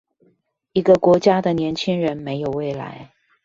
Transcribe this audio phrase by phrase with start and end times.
[0.73, 3.13] 一個國家的年輕人沒有未來